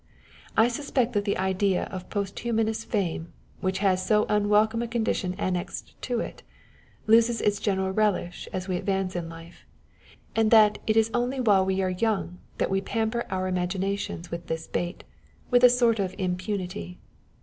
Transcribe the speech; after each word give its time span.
I 0.57 0.67
suspect 0.67 1.13
that 1.13 1.25
the 1.25 1.37
idea 1.37 1.83
of 1.83 2.09
posthumous 2.09 2.83
fame, 2.83 3.31
which 3.59 3.77
has 3.85 4.03
so 4.03 4.25
unwelcome 4.29 4.81
a 4.81 4.87
condition 4.87 5.35
annexed 5.37 5.93
to 6.01 6.19
it, 6.21 6.41
loses 7.05 7.39
its 7.39 7.59
general 7.59 7.91
relish 7.91 8.49
as 8.51 8.67
we 8.67 8.77
advance 8.77 9.15
in 9.15 9.29
life, 9.29 9.63
and 10.35 10.49
that 10.49 10.79
it 10.87 10.97
is 10.97 11.11
only 11.13 11.39
while 11.39 11.63
we 11.67 11.83
are 11.83 11.91
young 11.91 12.39
that 12.57 12.71
we 12.71 12.81
pamper 12.81 13.27
our 13.29 13.47
imaginations 13.47 14.31
with 14.31 14.47
this 14.47 14.65
bait, 14.65 15.03
with 15.51 15.63
a 15.63 15.69
sort 15.69 15.99
of 15.99 16.15
impunity. 16.17 16.97